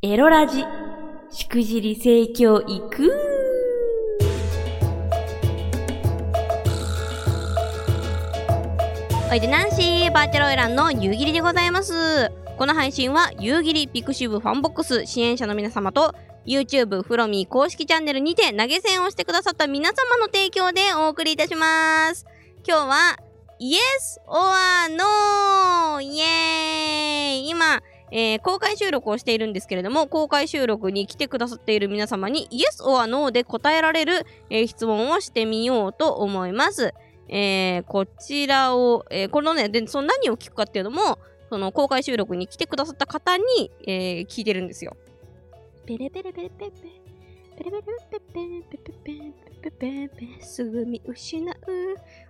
[0.00, 0.64] エロラジ、
[1.32, 3.12] しくじり盛況いく
[9.28, 12.30] おいでナンシーバーチャルオイランの夕霧でございます。
[12.56, 16.14] この配信は夕霧ピクシブファンボックス支援者の皆様と
[16.46, 22.24] YouTube フロミー公式チャンネルにて投げ銭をしてくださった皆様の提供でお送りいたします。
[22.64, 23.16] 今日は
[23.58, 26.00] Yes or No!
[26.00, 27.48] イエーイ。
[27.48, 36.94] 今えー公開収録をしているんですけれども、公開収録に来てくださっている皆様に Yes or No で答えられる、えー質問をしてみようと思います。
[37.28, 41.18] えーこちらを、えーこのね、で、その何を聞くかっていうのも、
[41.50, 44.96] その公開収録に来てくださった方に、えー聞いてるんですよ。
[45.86, 47.08] ペレペレペレペレペレ。
[47.58, 47.78] ペレペ
[48.10, 48.20] ペペ
[48.70, 51.56] ペペペペペペペすぐ見失う。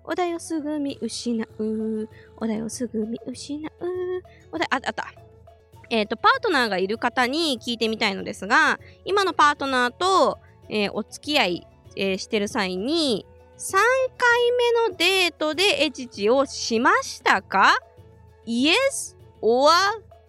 [0.04, 2.08] お題をすぐ見失う。
[2.38, 3.70] お題をすぐ見失う。
[4.50, 5.12] お題、あ、あった。
[5.90, 10.38] えっ、と、パートナーがいる方に聞いてみたいのですが、今のパートナーと、
[10.68, 13.26] えーお付き合い、えーしてる際に、
[13.58, 13.76] 3
[14.16, 17.78] 回目のデートでエチチをしましたか
[18.46, 19.72] ?Yes or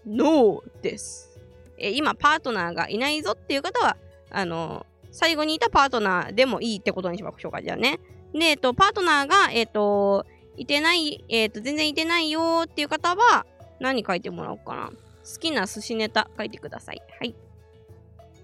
[0.06, 1.38] No です。
[1.78, 3.98] え今、パートナーがいないぞっていう方は、
[4.32, 8.00] あの最後にいたパートナーでもいいってことにしましょうか、じゃあね。
[8.34, 13.46] で、えっ、と、パートナーが、えっ、と、いてない、えっ、と、全然いてないよっていう方は、
[13.80, 14.92] 何書いてもらおうかな。
[15.32, 17.02] 好きな寿司ネタ書いてください。
[17.20, 17.36] はい。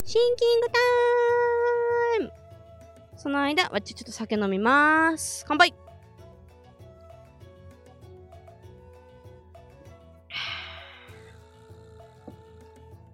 [0.03, 0.73] シンキングタ
[2.23, 2.31] イム
[3.17, 5.43] その間、わっちちょっと酒飲みます。
[5.47, 5.73] 乾杯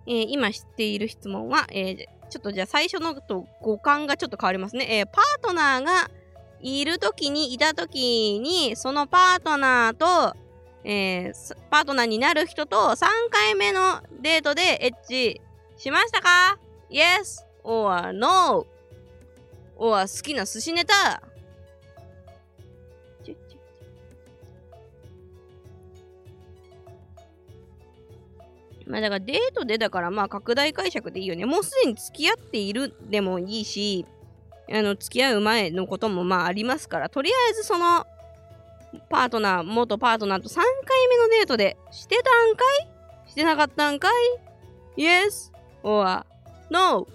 [0.07, 4.87] えー今知っている質問は、えーちょっとじゃあ最初のと五感がちょっと変わりますね。
[4.89, 6.09] えーパートナーが
[6.61, 10.35] いるときに、いたときに、そのパートナーと、
[10.83, 15.41] えーパートナーになる人と3回目のデートでエッチ
[15.77, 18.65] しましたか ?Yes or No?
[19.77, 21.21] or 好きな寿司ネタ
[28.91, 31.45] まあだからデートでだからまあ拡大解釈でいいよね。
[31.45, 34.05] もうすでに付き合っているでもいいし、
[34.69, 38.05] あの付き合う前のこともまあありますから、とりあえずその
[39.09, 40.63] パートナー、元パートナーと3回
[41.07, 42.63] 目のデートでしてたんか
[43.27, 43.29] い？
[43.29, 45.51] してなかったんかい ?Yes
[45.83, 46.25] or
[46.69, 47.07] No?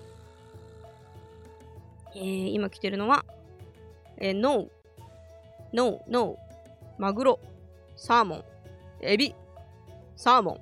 [2.15, 3.25] えー、今来てるのは、
[4.17, 4.69] えー、No,
[5.73, 6.39] No, No,
[6.99, 7.41] マグロ、
[7.97, 8.45] サーモン、
[9.03, 9.35] エビ、
[10.17, 10.61] サーモン、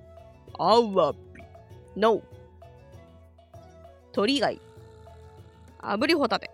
[0.59, 1.19] アワビ、
[1.95, 2.23] No、
[4.13, 4.61] 鳥貝、
[5.81, 6.51] 炙りホタテ。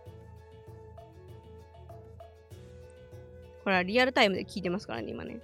[3.70, 5.38] これはリアルタイムで聞いてますからね、今ね。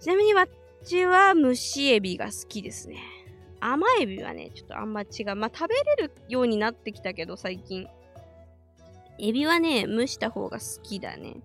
[0.00, 0.48] ちなみにわっ
[0.84, 2.98] ちは蒸しエビが好きですね。
[3.58, 5.34] 甘エビはね、ちょっとあんま違う。
[5.34, 7.88] まあ、食べれるようになってきたけど、最近。
[9.18, 11.36] エビはね、蒸した方が好きだね。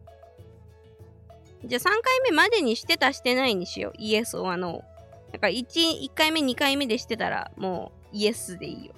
[1.64, 3.94] じゃあ3回目までにしてたしてないにしよう。
[3.98, 4.84] イエス or no。
[5.31, 8.94] だから 1, 1回目、2回目でしてたら、もうイエスでいいよ。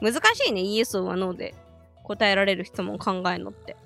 [0.00, 1.56] 難しいね、イエス or no で
[2.04, 3.76] 答えられる質問考えるのって。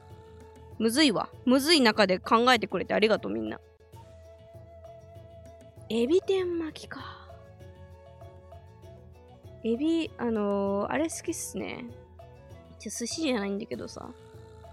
[0.79, 1.29] むずいわ。
[1.45, 3.61] むずい中で考えてくれてありがとうみんな。
[5.91, 7.29] エビ天巻きか。
[9.65, 11.85] エビ、あのーあれ好きっすね。
[12.79, 14.09] ちょ寿司じゃないんだけどさ。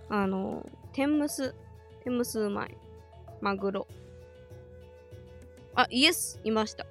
[0.10, 1.56] あのー天むす。
[2.04, 2.78] 天むすうまい。
[3.42, 3.88] マグロ。
[5.74, 6.86] あ、イエスいました。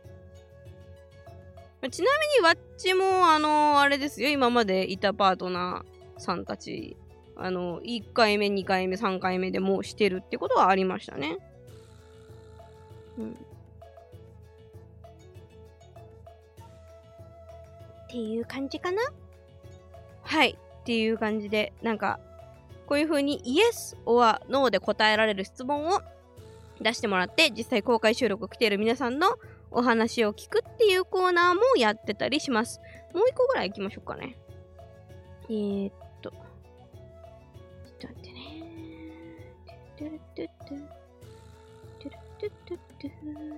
[1.91, 4.31] ちなみにわっちも、あのーあれですよ。
[4.31, 6.97] 今までいたパートナーさんたち
[7.37, 11.39] あの、1回目、2回目、3回目でもうしてるってことはありましたね。
[13.19, 13.31] うん。
[13.33, 13.37] っ
[18.09, 19.03] ていう感じかな？
[20.23, 20.57] はい。
[20.83, 22.21] っていう感じで、なんか、
[22.87, 26.03] こういう風に Yes or No で答えられる質問を
[26.81, 29.39] 出してもらって、実際公開収録来ている皆さんの
[29.71, 32.81] お話を聞くっていうコーナーもやってたりします。
[33.13, 34.37] もう一個ぐらい行きましょうかね。
[35.49, 35.95] えー、っ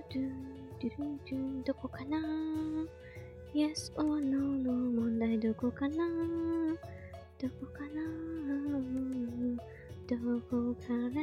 [0.09, 0.29] トゥ
[0.79, 0.95] トゥル
[1.27, 2.17] トゥどこかな
[3.53, 4.37] ?Yes or No?
[4.39, 5.95] の問題どこかな？
[7.39, 8.01] どこかな？
[10.07, 10.15] ど
[10.49, 11.21] こかな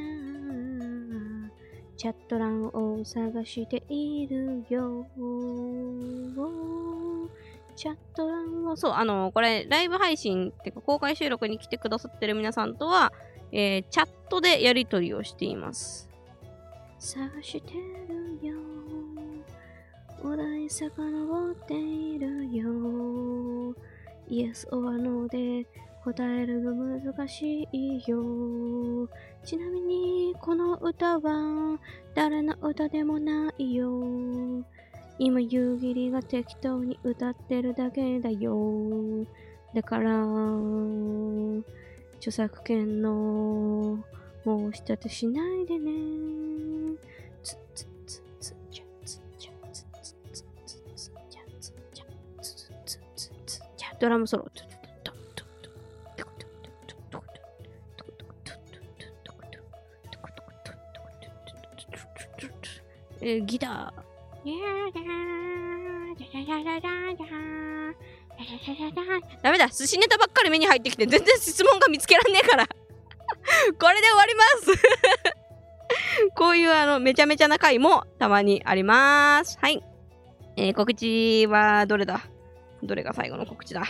[1.96, 5.06] チャット欄を探しているよ
[7.76, 13.12] チャット欄を、そう、あの、これ、ライブ配信っていうか、公開収録に来てくださってる皆さんとは、
[13.50, 16.10] えーチャットでやりとりをしています。
[17.04, 17.74] 探して
[18.08, 18.56] るよ
[20.22, 21.74] お題遡って
[24.30, 25.66] イエス or No で
[26.02, 29.06] 答えるの難しいよ。
[29.44, 31.78] ちなみに、この歌は
[32.14, 34.02] 誰の歌でもないよ。
[35.18, 39.26] 今、夕霧が適当に歌ってるだけだよ。
[39.74, 40.24] だから、
[42.16, 44.02] 著作権の
[44.44, 46.73] 申し立てしないでね。
[54.04, 54.50] ドラムソロ。
[63.22, 64.04] えーギター。
[69.42, 72.72] ダメだ寿司ネタばっかり目に入ってきて全然質問が見つけらんねえからこ
[73.88, 74.42] れで終わりま
[74.74, 75.23] す
[76.36, 79.58] こういうあのめちゃめちゃな回もたまにあります。
[79.60, 79.82] はい。
[80.56, 82.20] えー告知はどれだ？
[82.82, 83.84] どれが最後の告知だ？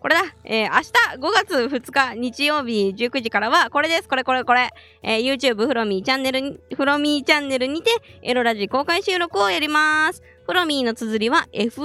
[0.00, 4.08] これだ、えー明日5月2日日曜日19時からはこれです。
[4.08, 4.70] これこれこれ、
[5.02, 7.90] えー YouTube フロミーチャンネルにフロミーチャンネルにて
[8.22, 10.22] エロラジ公開収録をやります。
[10.48, 11.82] フロミーの綴りは FROMY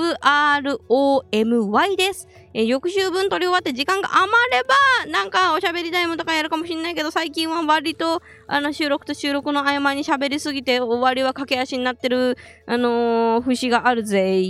[1.98, 2.30] です。
[2.54, 4.74] えー翌週分撮り終わって時間が余れば、
[5.12, 14.42] なんかおしゃべりタイムとかやるかもしんないけど、最近は割と、あの、収録と収録の合間に喋りすぎて、終わりは駆け足になってる、あのー節があるぜ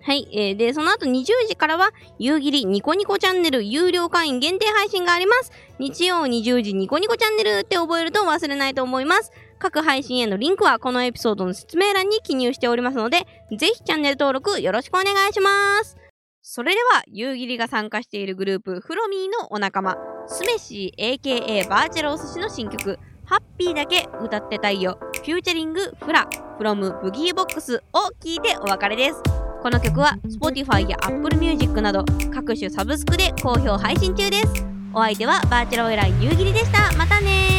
[0.00, 0.28] はい。
[0.32, 5.52] えーで、その後20時からは、夕霧ニコニコチャンネル有料会員限定配信があります。
[5.78, 9.30] 日曜20時ニコニコチャンネルって覚えると忘れないと思います。
[9.58, 13.26] 各配信へのリンクはこのエピソードの説明欄に記入しておりますので、
[13.56, 15.96] ぜひチャンネル登録よろしくお願いします。
[16.42, 19.96] それでは、夕霧が参加しているグループ、フロミーのお仲間、
[20.26, 26.26] スメシー AKA バーチャルお寿司の新曲、ハッピーだけ歌ってたいよ、フューチャリングフラ、
[26.56, 29.22] フロムブギーボックスを聴いてお別れです。
[29.62, 34.64] この曲は Spotify や Apple Music など各種サブスクで好評配信中です。
[34.94, 36.96] お相手はバーチャルオイラー夕霧でした。
[36.96, 37.57] またね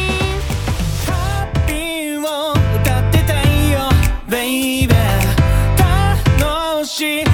[7.00, 7.29] she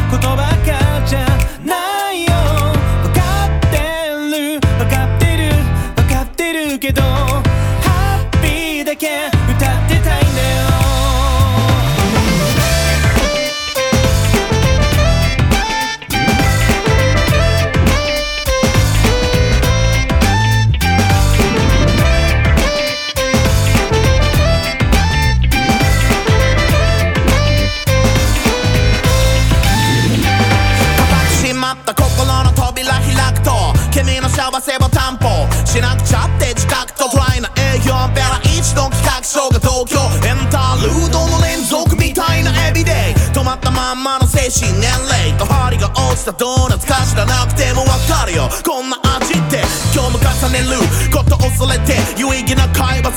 [32.45, 33.53] の扉開くと
[33.91, 35.47] 君の幸せを担保。
[35.67, 40.01] しなくちゃって自覚とドライな営業ベラ一度企画書が東京。
[40.27, 42.95] エンタールードの連続みたいなエビデイ。
[43.33, 48.49] 止まったまんまの精神年齢と針が落ちたドーナツか知らなくてもわかるよ。
[48.65, 49.63] こんな味って
[49.95, 50.79] 今日も重ねる
[51.13, 53.13] こと恐れて有意義な会話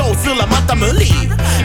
[0.00, 1.12] 今日すらまた無理。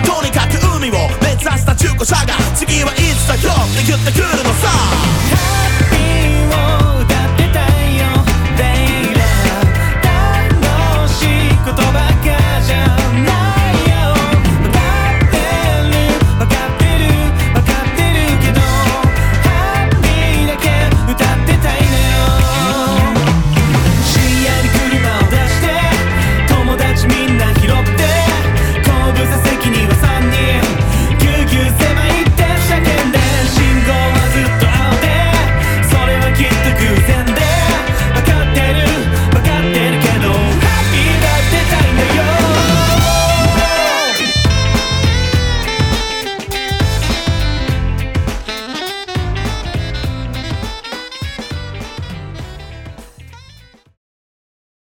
[0.04, 4.45] とにかく海を目指した中古車が次はいつだよって言ってくる